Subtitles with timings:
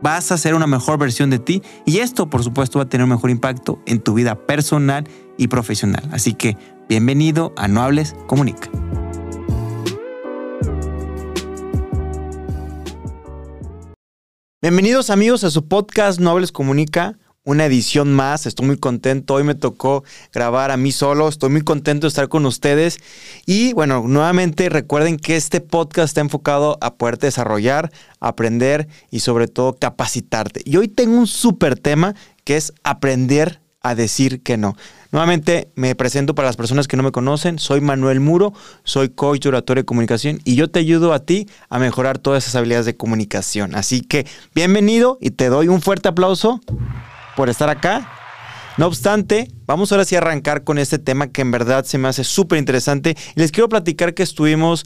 [0.00, 3.04] vas a ser una mejor versión de ti y esto por supuesto va a tener
[3.04, 6.08] un mejor impacto en tu vida personal y profesional.
[6.12, 6.56] Así que
[6.88, 8.70] bienvenido a No Hables, Comunica.
[14.60, 17.16] Bienvenidos amigos a su podcast No Hables Comunica
[17.48, 18.44] una edición más.
[18.44, 19.32] Estoy muy contento.
[19.32, 21.28] Hoy me tocó grabar a mí solo.
[21.28, 22.98] Estoy muy contento de estar con ustedes.
[23.46, 29.48] Y bueno, nuevamente recuerden que este podcast está enfocado a poder desarrollar, aprender y sobre
[29.48, 30.60] todo capacitarte.
[30.66, 32.14] Y hoy tengo un súper tema
[32.44, 34.76] que es aprender a decir que no.
[35.10, 37.58] Nuevamente me presento para las personas que no me conocen.
[37.58, 38.52] Soy Manuel Muro,
[38.84, 42.56] soy coach de oratoria comunicación y yo te ayudo a ti a mejorar todas esas
[42.56, 43.74] habilidades de comunicación.
[43.74, 46.60] Así que bienvenido y te doy un fuerte aplauso
[47.38, 48.10] por estar acá.
[48.78, 52.08] No obstante, vamos ahora sí a arrancar con este tema que en verdad se me
[52.08, 53.16] hace súper interesante.
[53.36, 54.84] Les quiero platicar que estuvimos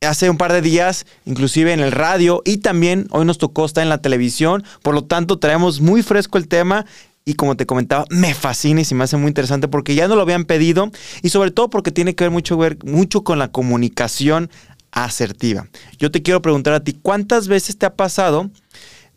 [0.00, 3.82] hace un par de días, inclusive en el radio, y también hoy nos tocó estar
[3.82, 4.64] en la televisión.
[4.80, 6.86] Por lo tanto, traemos muy fresco el tema.
[7.26, 10.16] Y como te comentaba, me fascina y se me hace muy interesante porque ya no
[10.16, 10.90] lo habían pedido
[11.22, 14.50] y sobre todo porque tiene que ver mucho, ver mucho con la comunicación
[14.90, 15.68] asertiva.
[15.98, 18.50] Yo te quiero preguntar a ti, ¿cuántas veces te ha pasado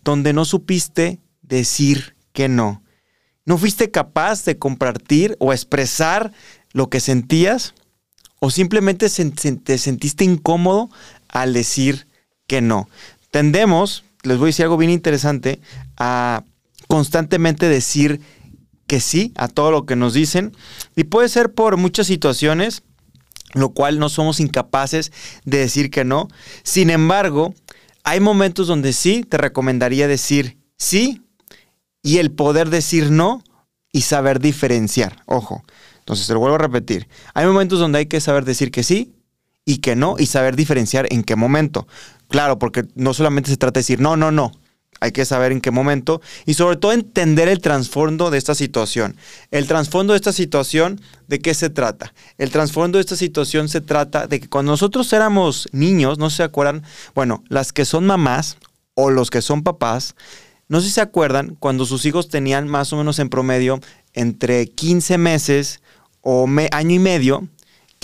[0.04, 2.84] donde no supiste decir que no?
[3.48, 6.32] ¿No fuiste capaz de compartir o expresar
[6.72, 7.74] lo que sentías?
[8.38, 10.92] ¿O simplemente te sentiste incómodo
[11.30, 12.06] al decir
[12.46, 12.90] que no?
[13.32, 15.60] Tendemos, les voy a decir algo bien interesante,
[15.98, 16.44] a
[16.88, 18.22] constantemente decir
[18.86, 20.56] que sí a todo lo que nos dicen.
[20.96, 22.84] Y puede ser por muchas situaciones,
[23.56, 25.11] lo cual no somos incapaces
[25.44, 26.28] de decir que no.
[26.61, 27.56] Sin embargo,
[28.04, 31.23] hay momentos donde sí te recomendaría decir sí
[32.08, 33.44] y el poder decir no
[33.92, 35.23] y saber diferenciar.
[35.26, 35.66] Ojo,
[36.00, 37.10] entonces te lo vuelvo a repetir.
[37.34, 39.14] Hay momentos donde hay que saber decir que sí
[39.66, 41.86] y que no y saber diferenciar en qué momento.
[42.30, 44.54] Claro, porque no solamente se trata de decir no, no, no.
[45.02, 49.17] Hay que saber en qué momento y sobre todo entender el trasfondo de esta situación.
[49.52, 52.14] El trasfondo de esta situación, ¿de qué se trata?
[52.38, 56.44] El trasfondo de esta situación se trata de que cuando nosotros éramos niños, no se
[56.44, 58.56] acuerdan, bueno, las que son mamás
[58.94, 60.16] o los que son papás,
[60.67, 63.80] no sé si se acuerdan cuando sus hijos tenían más o menos en promedio
[64.14, 65.82] entre 15 meses
[66.22, 67.48] o año y medio,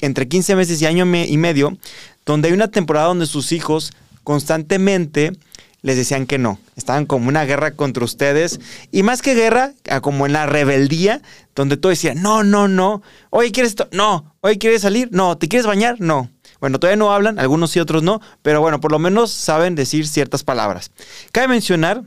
[0.01, 1.77] entre 15 meses y año y medio,
[2.25, 3.91] donde hay una temporada donde sus hijos
[4.23, 5.33] constantemente
[5.81, 6.59] les decían que no.
[6.77, 8.59] Estaban como una guerra contra ustedes.
[8.91, 11.21] Y más que guerra, como en la rebeldía,
[11.55, 13.01] donde todo decía, no, no, no.
[13.29, 13.89] Oye, ¿quieres esto?
[13.91, 14.33] No.
[14.39, 15.09] Oye, ¿quieres salir?
[15.11, 15.37] No.
[15.37, 15.97] ¿Te quieres bañar?
[15.99, 16.29] No.
[16.61, 18.21] Bueno, todavía no hablan, algunos sí, otros no.
[18.41, 20.91] Pero bueno, por lo menos saben decir ciertas palabras.
[21.33, 22.03] Cabe mencionar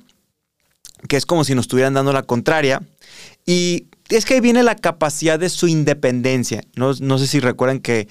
[1.08, 2.82] que es como si nos estuvieran dando la contraria.
[3.44, 6.62] Y es que ahí viene la capacidad de su independencia.
[6.74, 8.08] No, sé si recuerdan que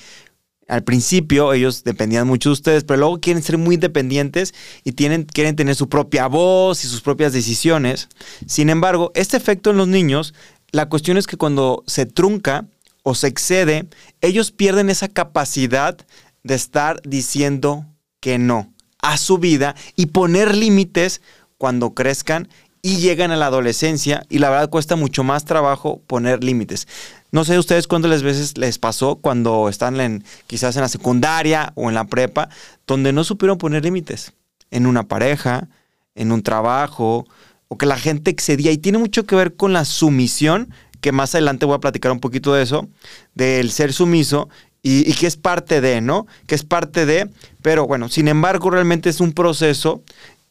[0.67, 4.53] al principio ellos dependían mucho de ustedes, pero luego quieren ser muy independientes
[4.83, 8.09] y tienen, quieren tener su propia voz y sus propias decisiones.
[8.47, 10.33] Sin embargo, este efecto en los niños,
[10.71, 12.65] la cuestión es que cuando se trunca
[13.03, 13.87] o se excede,
[14.21, 15.97] ellos pierden esa capacidad
[16.43, 17.85] de estar diciendo
[18.19, 21.21] que no a su vida y poner límites
[21.57, 22.49] cuando crezcan
[22.85, 26.87] y llegan a la adolescencia y la verdad cuesta mucho más trabajo poner límites.
[27.31, 31.89] No sé ustedes cuántas veces les pasó cuando están en, quizás en la secundaria o
[31.89, 32.47] en la prepa,
[32.85, 34.33] donde no supieron poner límites
[34.69, 35.67] en una pareja,
[36.13, 37.25] en un trabajo,
[37.69, 38.71] o que la gente excedía.
[38.71, 40.69] Y tiene mucho que ver con la sumisión,
[41.01, 42.87] que más adelante voy a platicar un poquito de eso,
[43.33, 44.47] del ser sumiso
[44.83, 46.27] y, que es parte de, ¿no?
[46.45, 47.31] Que es parte de,
[47.63, 50.03] pero bueno, sin embargo, realmente es un proceso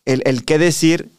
[0.04, 1.10] el, el qué decir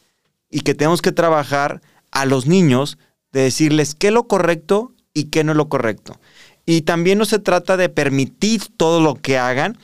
[0.50, 2.98] y que tenemos que trabajar a los niños
[3.32, 6.18] de decirles qué es lo correcto y qué no es lo correcto.
[6.64, 9.78] Y también no se trata de permitir todo lo que hagan,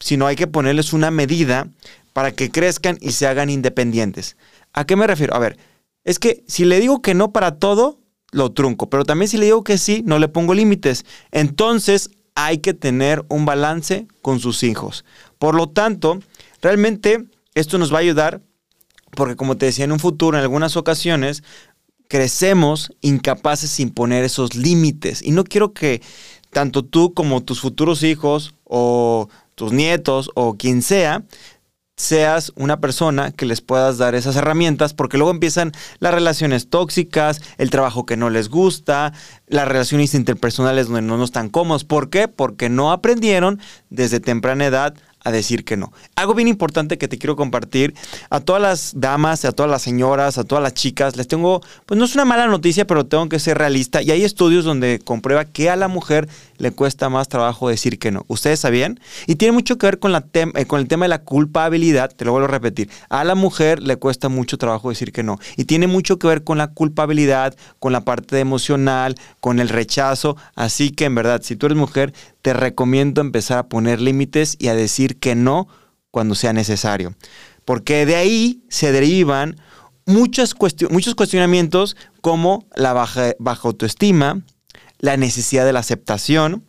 [0.00, 1.68] sino hay que ponerles una medida
[2.12, 4.36] para que crezcan y se hagan independientes.
[4.72, 5.34] ¿A qué me refiero?
[5.34, 5.58] A ver,
[6.04, 8.00] es que si le digo que no para todo,
[8.32, 11.04] lo trunco, pero también si le digo que sí, no le pongo límites.
[11.30, 15.04] Entonces hay que tener un balance con sus hijos.
[15.38, 16.18] Por lo tanto,
[16.60, 17.24] realmente
[17.54, 18.42] esto nos va a ayudar
[19.16, 21.42] porque como te decía en un futuro, en algunas ocasiones,
[22.06, 25.22] crecemos incapaces sin poner esos límites.
[25.22, 26.00] Y no quiero que
[26.50, 31.24] tanto tú como tus futuros hijos o tus nietos o quien sea
[31.96, 37.40] seas una persona que les puedas dar esas herramientas, porque luego empiezan las relaciones tóxicas,
[37.56, 39.14] el trabajo que no les gusta,
[39.46, 41.84] las relaciones interpersonales donde no, no están cómodos.
[41.84, 42.28] ¿Por qué?
[42.28, 44.94] Porque no aprendieron desde temprana edad
[45.26, 45.92] a decir que no.
[46.14, 47.94] Algo bien importante que te quiero compartir
[48.30, 51.98] a todas las damas, a todas las señoras, a todas las chicas, les tengo, pues
[51.98, 55.44] no es una mala noticia, pero tengo que ser realista y hay estudios donde comprueba
[55.44, 56.28] que a la mujer
[56.58, 58.24] le cuesta más trabajo decir que no.
[58.28, 59.00] ¿Ustedes sabían?
[59.26, 62.24] Y tiene mucho que ver con, la eh, con el tema de la culpabilidad, te
[62.24, 62.88] lo vuelvo a repetir.
[63.08, 65.40] A la mujer le cuesta mucho trabajo decir que no.
[65.56, 70.36] Y tiene mucho que ver con la culpabilidad, con la parte emocional, con el rechazo.
[70.54, 72.14] Así que en verdad, si tú eres mujer,
[72.46, 75.66] te recomiendo empezar a poner límites y a decir que no
[76.12, 77.16] cuando sea necesario.
[77.64, 79.56] Porque de ahí se derivan
[80.04, 84.42] muchos cuestionamientos como la baja, baja autoestima,
[85.00, 86.62] la necesidad de la aceptación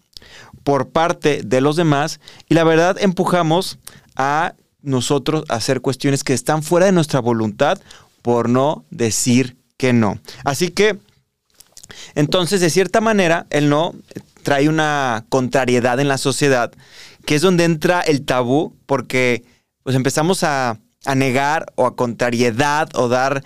[0.64, 3.78] por parte de los demás y la verdad empujamos
[4.16, 7.80] a nosotros a hacer cuestiones que están fuera de nuestra voluntad
[8.24, 10.20] por no decir que no.
[10.44, 10.98] Así que,
[12.16, 13.94] entonces, de cierta manera, el no
[14.48, 16.72] trae una contrariedad en la sociedad,
[17.26, 19.44] que es donde entra el tabú, porque
[19.84, 23.44] pues empezamos a, a negar o a contrariedad o dar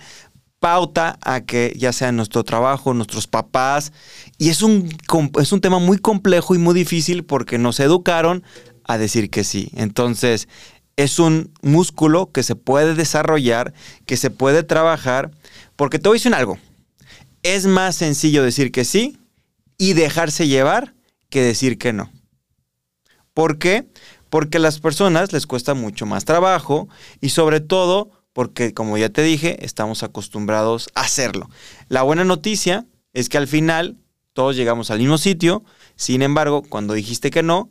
[0.60, 3.92] pauta a que ya sea nuestro trabajo, nuestros papás,
[4.38, 4.96] y es un,
[5.40, 8.44] es un tema muy complejo y muy difícil porque nos educaron
[8.84, 9.70] a decir que sí.
[9.74, 10.46] Entonces,
[10.94, 13.74] es un músculo que se puede desarrollar,
[14.06, 15.32] que se puede trabajar,
[15.74, 16.58] porque te voy a decir algo.
[17.42, 19.18] Es más sencillo decir que sí
[19.78, 20.94] y dejarse llevar
[21.30, 22.12] que decir que no.
[23.34, 23.88] ¿Por qué?
[24.30, 26.88] Porque a las personas les cuesta mucho más trabajo
[27.20, 31.50] y sobre todo porque como ya te dije, estamos acostumbrados a hacerlo.
[31.88, 33.98] La buena noticia es que al final
[34.32, 35.64] todos llegamos al mismo sitio,
[35.96, 37.70] sin embargo, cuando dijiste que no,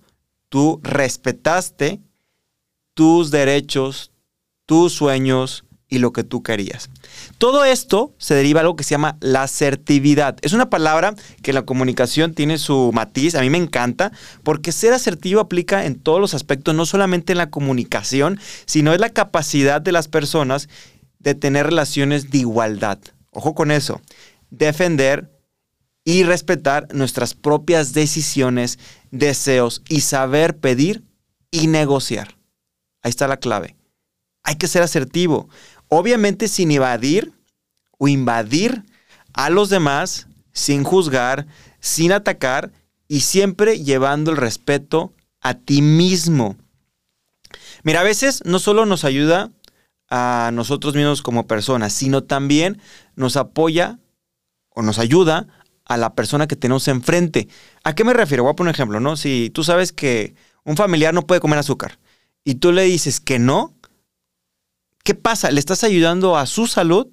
[0.49, 1.99] tú respetaste
[2.93, 4.11] tus derechos,
[4.65, 6.89] tus sueños, y lo que tú querías.
[7.37, 10.37] Todo esto se deriva de algo que se llama la asertividad.
[10.41, 14.11] Es una palabra que la comunicación tiene su matiz, a mí me encanta,
[14.41, 19.01] porque ser asertivo aplica en todos los aspectos, no solamente en la comunicación, sino es
[19.01, 20.69] la capacidad de las personas
[21.19, 22.97] de tener relaciones de igualdad.
[23.31, 24.01] Ojo con eso,
[24.49, 25.29] defender
[26.05, 28.79] y respetar nuestras propias decisiones,
[29.11, 31.03] deseos y saber pedir
[31.51, 32.37] y negociar.
[33.03, 33.75] Ahí está la clave.
[34.43, 35.49] Hay que ser asertivo
[35.93, 37.33] obviamente sin invadir
[37.97, 38.83] o invadir
[39.33, 41.47] a los demás, sin juzgar,
[41.81, 42.71] sin atacar
[43.09, 46.55] y siempre llevando el respeto a ti mismo.
[47.83, 49.51] Mira, a veces no solo nos ayuda
[50.09, 52.81] a nosotros mismos como personas, sino también
[53.15, 53.99] nos apoya
[54.69, 55.47] o nos ayuda
[55.83, 57.49] a la persona que tenemos enfrente.
[57.83, 58.43] ¿A qué me refiero?
[58.43, 59.17] Voy a poner un ejemplo, ¿no?
[59.17, 61.99] Si tú sabes que un familiar no puede comer azúcar
[62.45, 63.75] y tú le dices que no,
[65.03, 65.51] ¿qué pasa?
[65.51, 67.07] ¿Le estás ayudando a su salud?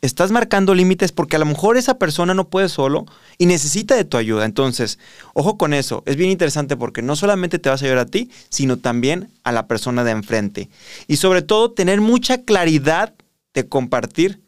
[0.00, 3.06] Estás marcando límites porque a lo mejor esa persona no puede solo
[3.36, 4.44] y necesita de tu ayuda.
[4.44, 4.98] Entonces,
[5.34, 6.04] ojo con eso.
[6.06, 9.50] Es bien interesante porque no solamente te vas a ayudar a ti, sino también a
[9.50, 10.68] la persona de enfrente.
[11.08, 13.14] Y sobre todo, tener mucha claridad
[13.54, 14.40] de compartir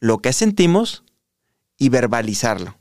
[0.00, 1.02] lo que sentimos
[1.76, 2.76] y verbalizarlo.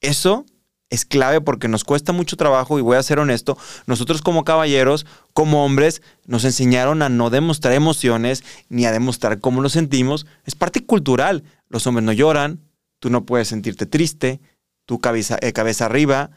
[0.00, 0.46] Eso
[0.90, 5.06] es clave porque nos cuesta mucho trabajo y voy a ser honesto, nosotros como caballeros,
[5.32, 10.26] como hombres, nos enseñaron a no demostrar emociones ni a demostrar cómo nos sentimos.
[10.44, 11.44] Es parte cultural.
[11.68, 12.60] Los hombres no lloran,
[12.98, 14.40] tú no puedes sentirte triste,
[14.86, 16.30] tu cabeza, eh, cabeza arriba,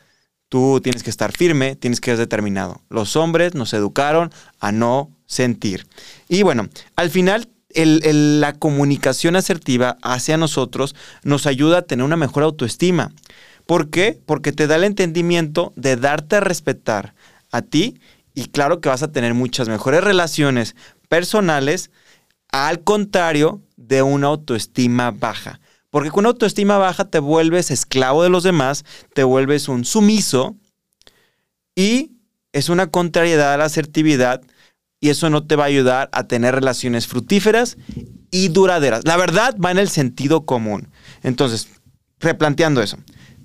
[0.49, 2.81] tú tienes que estar firme, tienes que ser determinado.
[2.89, 5.87] Los hombres nos educaron a no sentir.
[6.27, 6.67] Y bueno,
[6.97, 10.93] al final la comunicación asertiva hacia nosotros
[11.23, 13.13] nos ayuda a tener una mejor autoestima.
[13.71, 14.19] ¿Por qué?
[14.25, 17.15] Porque te da el entendimiento de darte a respetar
[17.53, 18.01] a ti
[18.33, 20.75] y claro que vas a tener muchas mejores relaciones
[21.07, 21.89] personales
[22.51, 25.61] al contrario de una autoestima baja.
[25.89, 30.57] Porque con una autoestima baja te vuelves esclavo de los demás, te vuelves un sumiso
[31.73, 32.11] y
[32.51, 34.41] es una contrariedad a la asertividad
[34.99, 37.77] y eso no te va a ayudar a tener relaciones fructíferas
[38.31, 39.05] y duraderas.
[39.05, 40.89] La verdad va en el sentido común.
[41.23, 41.69] Entonces,
[42.19, 42.97] replanteando eso,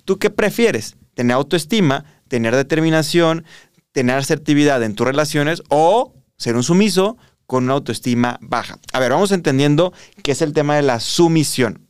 [0.06, 0.96] ¿Tú qué prefieres?
[1.14, 3.44] ¿Tener autoestima, tener determinación,
[3.92, 8.78] tener asertividad en tus relaciones o ser un sumiso con una autoestima baja?
[8.92, 11.88] A ver, vamos entendiendo qué es el tema de la sumisión.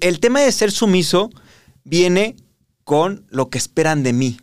[0.00, 1.30] El tema de ser sumiso
[1.84, 2.34] viene
[2.82, 4.40] con lo que esperan de mí.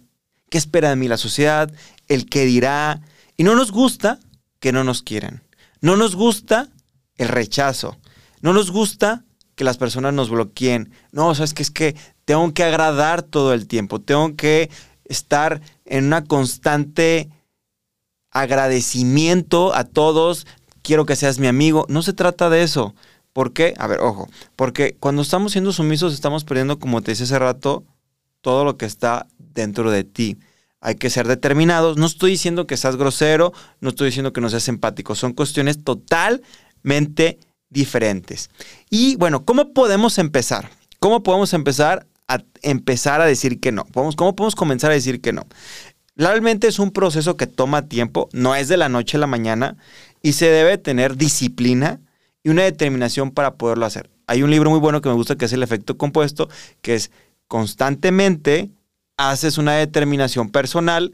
[0.50, 1.70] ¿Qué espera de mí la sociedad?
[2.08, 3.02] El que dirá.
[3.36, 4.20] Y no nos gusta
[4.62, 5.44] que no nos quieran.
[5.82, 6.70] No nos gusta
[7.18, 7.98] el rechazo.
[8.40, 9.25] No nos gusta
[9.56, 10.92] que las personas nos bloqueen.
[11.12, 11.96] No, o sea, es que es que
[12.26, 14.70] tengo que agradar todo el tiempo, tengo que
[15.06, 17.30] estar en una constante
[18.32, 20.46] agradecimiento a todos,
[20.82, 21.86] quiero que seas mi amigo.
[21.88, 22.94] No se trata de eso.
[23.32, 23.74] ¿Por qué?
[23.78, 27.84] A ver, ojo, porque cuando estamos siendo sumisos estamos perdiendo, como te decía hace rato,
[28.42, 30.38] todo lo que está dentro de ti.
[30.80, 31.98] Hay que ser determinados.
[31.98, 35.16] No estoy diciendo que seas grosero, no estoy diciendo que no seas empático.
[35.16, 37.40] Son cuestiones totalmente
[37.76, 38.50] diferentes.
[38.90, 40.72] Y bueno, ¿cómo podemos empezar?
[41.00, 43.86] ¿Cómo podemos empezar a empezar a decir que no?
[43.94, 45.46] ¿Cómo podemos comenzar a decir que no?
[46.16, 49.76] Realmente es un proceso que toma tiempo, no es de la noche a la mañana
[50.24, 52.00] y se debe tener disciplina
[52.42, 54.10] y una determinación para poderlo hacer.
[54.26, 56.50] Hay un libro muy bueno que me gusta que es El efecto compuesto,
[56.82, 57.12] que es
[57.48, 58.72] constantemente
[59.18, 61.14] haces una determinación personal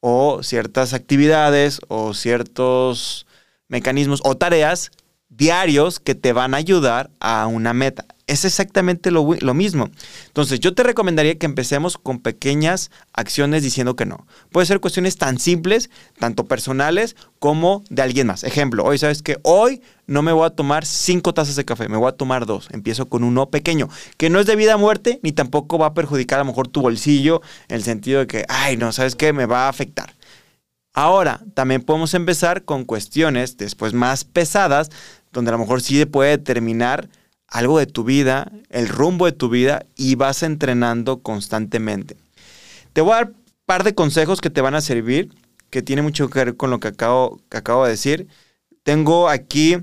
[0.00, 3.26] o ciertas actividades o ciertos
[3.68, 4.90] mecanismos o tareas
[5.36, 8.06] diarios que te van a ayudar a una meta.
[8.26, 9.24] Es exactamente lo,
[9.54, 9.90] mismo.
[10.26, 14.26] Entonces, yo te recomendaría que empecemos con pequeñas acciones diciendo que no.
[14.50, 18.44] Puede ser cuestiones tan simples, tanto personales como de alguien más.
[18.44, 21.96] Ejemplo, hoy sabes que hoy no me voy a tomar cinco tazas de café, me
[21.96, 22.68] voy a tomar dos.
[22.70, 25.94] Empiezo con uno pequeño, que no es de vida a muerte, ni tampoco va a
[25.94, 29.32] perjudicar a lo mejor tu bolsillo, en el sentido de que, ay, no, sabes qué,
[29.32, 30.14] me va a afectar.
[30.94, 34.90] Ahora, también podemos empezar con cuestiones después más pesadas,
[35.32, 37.08] donde a lo mejor sí puede determinar
[37.48, 42.16] algo de tu vida, el rumbo de tu vida y vas entrenando constantemente.
[42.92, 43.34] Te voy a dar un
[43.66, 45.34] par de consejos que te van a servir,
[45.70, 48.26] que tiene mucho que ver con lo que acabo, que acabo de decir.
[48.82, 49.76] Tengo aquí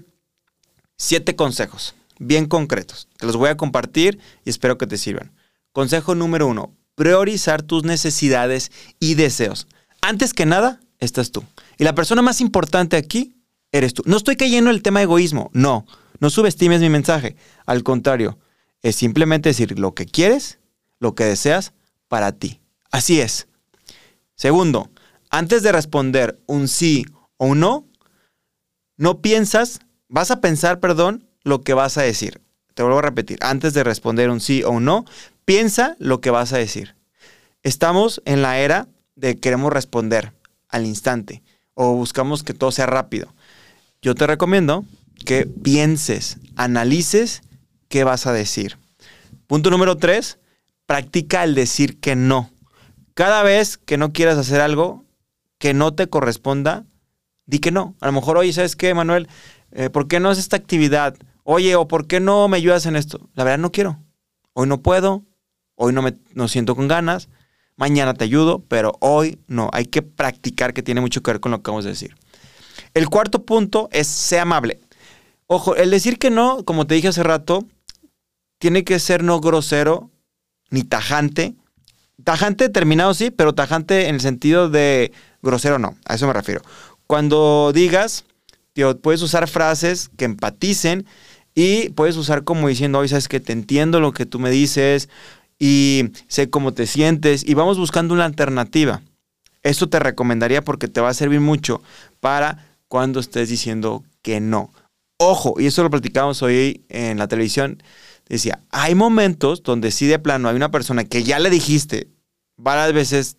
[0.98, 3.08] siete consejos bien concretos.
[3.18, 5.32] Te los voy a compartir y espero que te sirvan.
[5.72, 9.68] Consejo número uno, priorizar tus necesidades y deseos.
[10.02, 11.44] Antes que nada, estás tú.
[11.78, 13.36] Y la persona más importante aquí
[13.72, 14.04] eres tú.
[14.06, 15.86] No estoy cayendo en el tema de egoísmo, no.
[16.20, 17.36] No subestimes mi mensaje.
[17.66, 18.38] Al contrario,
[18.82, 20.60] es simplemente decir lo que quieres,
[21.00, 21.74] lo que deseas
[22.08, 22.60] para ti.
[22.92, 23.48] Así es.
[24.36, 24.90] Segundo,
[25.30, 27.06] antes de responder un sí
[27.38, 27.88] o un no,
[28.98, 32.42] no piensas, vas a pensar, perdón, lo que vas a decir.
[32.74, 35.06] Te vuelvo a repetir, antes de responder un sí o un no,
[35.46, 36.96] piensa lo que vas a decir.
[37.64, 40.34] Estamos en la era de queremos responder
[40.70, 43.34] al instante o buscamos que todo sea rápido.
[44.02, 44.86] Yo te recomiendo
[45.26, 47.42] que pienses, analices
[47.90, 48.78] qué vas a decir.
[49.46, 50.40] Punto número tres,
[50.86, 52.50] practica el decir que no.
[53.14, 55.04] Cada vez que no quieras hacer algo
[55.58, 56.86] que no te corresponda,
[57.46, 57.96] di que no.
[58.00, 59.28] A lo mejor, oye, ¿sabes qué, Manuel?
[59.72, 61.18] Eh, ¿Por qué no es esta actividad?
[61.44, 63.30] Oye, ¿o por qué no me ayudas en esto?
[63.34, 64.00] La verdad no quiero.
[64.54, 65.26] Hoy no puedo,
[65.76, 67.28] hoy no me no siento con ganas,
[67.76, 69.70] mañana te ayudo, pero hoy no.
[69.74, 72.16] Hay que practicar que tiene mucho que ver con lo que vamos a decir.
[72.94, 74.80] El cuarto punto es ser amable.
[75.48, 77.66] Ojo, el decir que no, como te dije hace rato,
[78.60, 80.12] tiene que ser no grosero
[80.70, 81.56] ni tajante.
[82.24, 85.96] Tajante determinado sí, pero tajante en el sentido de grosero no.
[86.06, 86.62] A eso me refiero.
[87.08, 88.26] Cuando digas,
[89.02, 91.06] puedes usar frases que empaticen
[91.56, 95.10] y puedes usar como diciendo, oye, sabes que te entiendo lo que tú me dices
[95.58, 99.02] y sé cómo te sientes y vamos buscando una alternativa.
[99.64, 101.82] Esto te recomendaría porque te va a servir mucho
[102.20, 104.74] para cuando estés diciendo que no.
[105.18, 107.82] Ojo, y eso lo platicamos hoy en la televisión,
[108.28, 112.10] decía, hay momentos donde sí de plano hay una persona que ya le dijiste
[112.58, 113.38] varias veces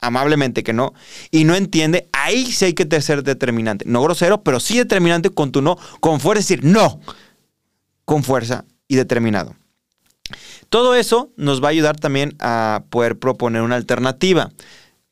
[0.00, 0.92] amablemente que no
[1.30, 5.52] y no entiende, ahí sí hay que ser determinante, no grosero, pero sí determinante con
[5.52, 7.00] tu no, con fuerza, decir no,
[8.04, 9.54] con fuerza y determinado.
[10.68, 14.50] Todo eso nos va a ayudar también a poder proponer una alternativa,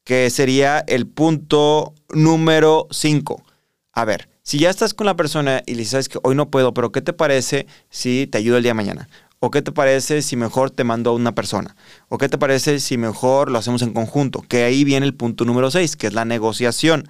[0.05, 3.45] que sería el punto número 5.
[3.93, 6.73] A ver, si ya estás con la persona y le dices que hoy no puedo,
[6.73, 9.09] pero ¿qué te parece si te ayudo el día de mañana?
[9.41, 11.75] ¿O qué te parece si mejor te mando a una persona?
[12.09, 14.43] ¿O qué te parece si mejor lo hacemos en conjunto?
[14.43, 17.09] Que ahí viene el punto número 6, que es la negociación.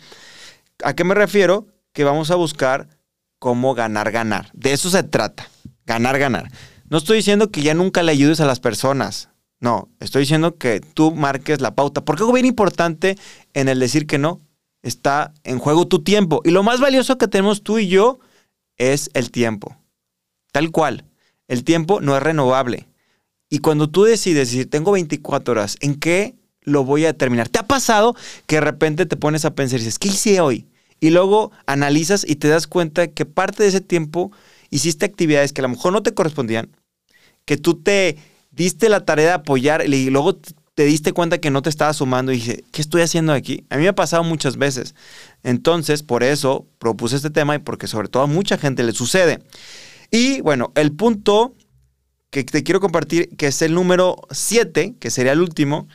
[0.85, 1.67] ¿A qué me refiero?
[1.93, 2.89] Que vamos a buscar
[3.41, 4.51] cómo ganar, ganar.
[4.55, 5.49] De eso se trata.
[5.87, 6.51] Ganar, ganar.
[6.89, 9.29] No estoy diciendo que ya nunca le ayudes a las personas.
[9.59, 12.05] No, estoy diciendo que tú marques la pauta.
[12.05, 13.19] Porque algo bien importante
[13.55, 14.41] en el decir que no
[14.83, 16.41] está en juego tu tiempo.
[16.45, 18.21] Y lo más valioso que tenemos tú y yo
[18.77, 19.77] es el tiempo.
[20.53, 21.05] Tal cual.
[21.49, 22.89] El tiempo no es renovable.
[23.49, 27.49] Y cuando tú decides decir, tengo 24 horas, ¿en qué lo voy a terminar?
[27.49, 28.15] ¿Te ha pasado
[28.47, 30.69] que de repente te pones a pensar y dices, ¿qué hice hoy?
[31.01, 34.31] Y luego analizas y te das cuenta que parte de ese tiempo
[34.71, 36.71] hiciste actividades que a lo mejor no te correspondían,
[37.45, 38.17] que tú te
[38.53, 40.39] diste la tarea de apoyar y luego
[40.81, 43.67] te diste cuenta que no te estaba sumando y dije, ¿qué estoy haciendo aquí?
[43.69, 44.95] A mí me ha pasado muchas veces.
[45.43, 49.41] Entonces, por eso propuse este tema y porque sobre todo a mucha gente le sucede.
[50.11, 51.55] Y bueno, el punto
[52.31, 55.87] que te quiero compartir, que es el número 7, que sería el último,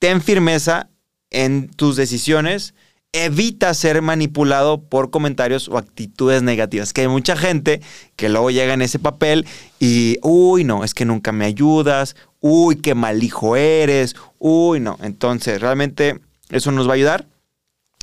[0.00, 0.90] ten firmeza
[1.30, 2.74] en tus decisiones
[3.12, 6.92] evita ser manipulado por comentarios o actitudes negativas.
[6.92, 7.80] Que hay mucha gente
[8.16, 9.46] que luego llega en ese papel
[9.80, 14.98] y, uy, no, es que nunca me ayudas, uy, qué mal hijo eres, uy, no.
[15.02, 17.26] Entonces, realmente eso nos va a ayudar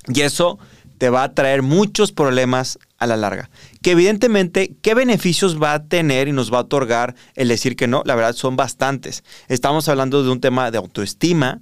[0.08, 0.60] y eso
[0.98, 3.50] te va a traer muchos problemas a la larga.
[3.82, 7.88] Que evidentemente, ¿qué beneficios va a tener y nos va a otorgar el decir que
[7.88, 8.04] no?
[8.06, 9.24] La verdad son bastantes.
[9.48, 11.62] Estamos hablando de un tema de autoestima,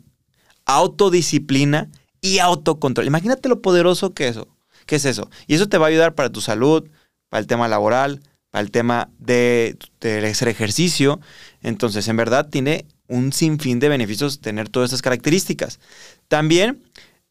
[0.65, 1.89] autodisciplina
[2.21, 3.07] y autocontrol.
[3.07, 4.47] Imagínate lo poderoso que, eso,
[4.85, 5.29] que es eso.
[5.47, 6.87] Y eso te va a ayudar para tu salud,
[7.29, 11.19] para el tema laboral, para el tema de, de hacer ejercicio.
[11.63, 15.79] Entonces, en verdad, tiene un sinfín de beneficios tener todas esas características.
[16.27, 16.83] También,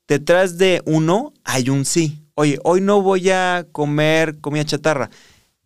[0.09, 2.19] detrás de uno hay un sí.
[2.35, 5.11] Oye, hoy no voy a comer comida chatarra,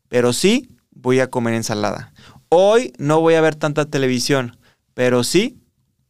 [0.08, 2.12] pero sí voy a comer ensalada.
[2.48, 4.56] Hoy no voy a ver tanta televisión,
[4.94, 5.58] pero sí,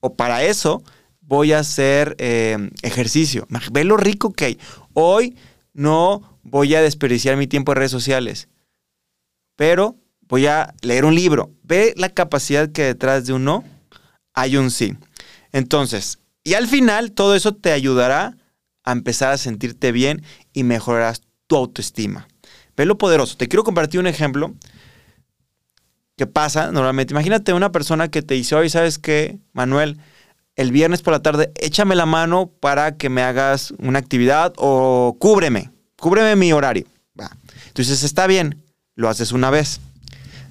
[0.01, 0.83] o para eso,
[1.21, 3.47] voy a hacer eh, ejercicio.
[3.73, 4.59] Ve lo rico que hay.
[4.95, 5.37] Hoy
[5.75, 8.49] no voy a desperdiciar mi tiempo en redes sociales,
[9.57, 9.97] pero
[10.29, 11.51] voy a leer un libro.
[11.63, 13.65] Ve la capacidad que detrás de un no
[14.35, 14.95] hay un sí.
[15.53, 18.37] Entonces, y al final todo eso te ayudará
[18.85, 22.29] a empezar a sentirte bien y mejorarás tu autoestima.
[22.77, 23.37] Ve lo poderoso.
[23.37, 24.55] Te quiero compartir un ejemplo
[26.17, 27.15] que pasa normalmente.
[27.15, 29.99] Imagínate una persona que te dice, oye, ¿sabes qué, Manuel?
[30.57, 35.17] el viernes por la tarde, échame la mano para que me hagas una actividad o
[35.21, 36.87] cúbreme, cúbreme mi horario.
[37.69, 38.65] Entonces está bien,
[38.95, 39.81] lo haces una vez.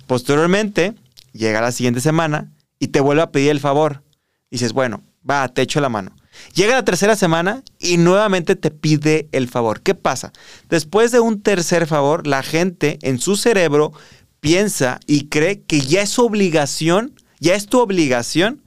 [0.07, 0.93] Posteriormente,
[1.33, 4.03] llega la siguiente semana y te vuelve a pedir el favor.
[4.51, 6.15] Dices, bueno, va, te echo la mano.
[6.53, 9.81] Llega la tercera semana y nuevamente te pide el favor.
[9.81, 10.33] ¿Qué pasa?
[10.69, 13.93] Después de un tercer favor, la gente en su cerebro
[14.39, 18.61] piensa y cree que ya es su obligación, ya es tu obligación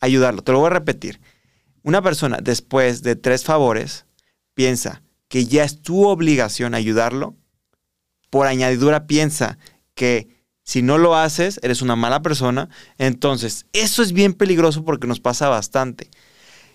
[0.00, 0.42] ayudarlo.
[0.42, 1.20] Te lo voy a repetir.
[1.82, 4.06] Una persona después de tres favores
[4.54, 7.34] piensa que ya es tu obligación ayudarlo.
[8.30, 9.58] Por añadidura piensa
[9.94, 10.35] que
[10.66, 12.68] si no lo haces, eres una mala persona.
[12.98, 16.10] Entonces, eso es bien peligroso porque nos pasa bastante.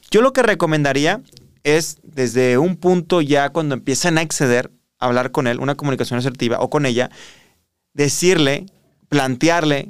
[0.09, 1.21] Yo lo que recomendaría
[1.63, 6.61] es desde un punto ya cuando empiezan a exceder, hablar con él, una comunicación asertiva
[6.61, 7.11] o con ella,
[7.93, 8.65] decirle,
[9.09, 9.87] plantearle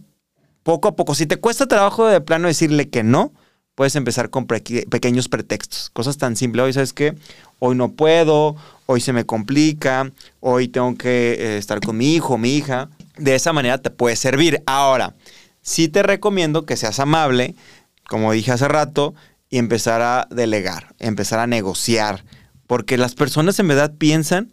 [0.63, 1.13] poco a poco.
[1.13, 3.31] Si te cuesta trabajo de plano decirle que no,
[3.75, 5.91] puedes empezar con pequeños pretextos.
[5.91, 6.65] Cosas tan simples.
[6.65, 7.13] Hoy, ¿sabes qué?
[7.59, 8.55] Hoy no puedo,
[8.87, 12.89] hoy se me complica, hoy tengo que eh, estar con mi hijo, mi hija.
[13.21, 14.63] De esa manera te puede servir.
[14.65, 15.15] Ahora,
[15.61, 17.55] sí te recomiendo que seas amable,
[18.07, 19.13] como dije hace rato,
[19.49, 22.25] y empezar a delegar, empezar a negociar.
[22.67, 24.51] Porque las personas en verdad piensan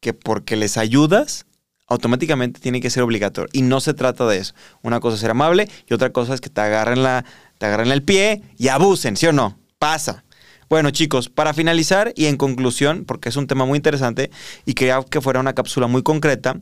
[0.00, 1.46] que porque les ayudas,
[1.88, 3.48] automáticamente tiene que ser obligatorio.
[3.52, 4.54] Y no se trata de eso.
[4.82, 7.24] Una cosa es ser amable y otra cosa es que te agarren, la,
[7.58, 9.58] te agarren el pie y abusen, ¿sí o no?
[9.78, 10.24] Pasa.
[10.68, 14.30] Bueno, chicos, para finalizar y en conclusión, porque es un tema muy interesante
[14.64, 16.60] y quería que fuera una cápsula muy concreta,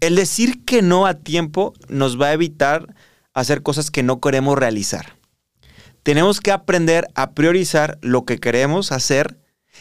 [0.00, 2.94] el decir que no a tiempo nos va a evitar
[3.34, 5.14] hacer cosas que no queremos realizar.
[6.02, 9.38] Tenemos que aprender a priorizar lo que queremos hacer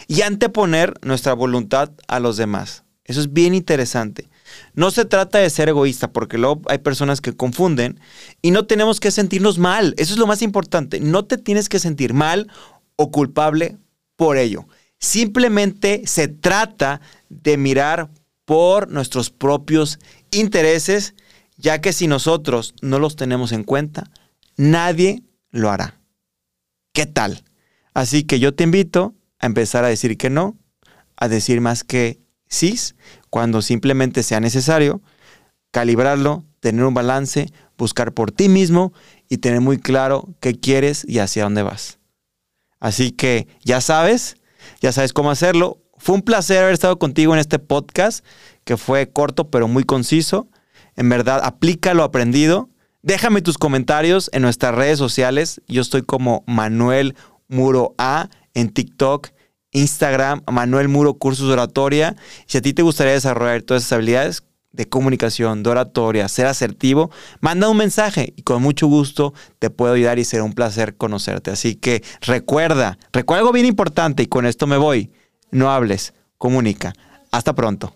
[0.07, 2.83] y anteponer nuestra voluntad a los demás.
[3.03, 4.29] Eso es bien interesante.
[4.73, 7.99] No se trata de ser egoísta, porque luego hay personas que confunden
[8.41, 9.93] y no tenemos que sentirnos mal.
[9.97, 10.99] Eso es lo más importante.
[10.99, 12.47] No te tienes que sentir mal
[12.95, 13.77] o culpable
[14.15, 14.67] por ello.
[14.99, 18.09] Simplemente se trata de mirar
[18.45, 19.99] por nuestros propios
[20.31, 21.15] intereses,
[21.57, 24.09] ya que si nosotros no los tenemos en cuenta,
[24.55, 25.99] nadie lo hará.
[26.93, 27.43] ¿Qué tal?
[27.93, 30.57] Así que yo te invito a empezar a decir que no,
[31.17, 32.77] a decir más que sí,
[33.29, 35.01] cuando simplemente sea necesario,
[35.71, 38.93] calibrarlo, tener un balance, buscar por ti mismo
[39.29, 41.99] y tener muy claro qué quieres y hacia dónde vas.
[42.79, 44.37] Así que ya sabes,
[44.81, 45.81] ya sabes cómo hacerlo.
[45.97, 48.25] Fue un placer haber estado contigo en este podcast
[48.63, 50.47] que fue corto pero muy conciso.
[50.95, 52.69] En verdad, aplica lo aprendido.
[53.01, 55.61] Déjame tus comentarios en nuestras redes sociales.
[55.67, 57.15] Yo estoy como Manuel
[57.47, 59.29] Muro A en TikTok,
[59.71, 62.15] Instagram, Manuel Muro Cursos de Oratoria.
[62.47, 64.43] Si a ti te gustaría desarrollar todas esas habilidades
[64.75, 69.93] de comunicación, de oratoria, ser asertivo, manda un mensaje y con mucho gusto te puedo
[69.93, 71.51] ayudar y será un placer conocerte.
[71.51, 75.11] Así que recuerda, recuerda algo bien importante y con esto me voy.
[75.51, 76.93] No hables, comunica.
[77.31, 77.93] Hasta pronto.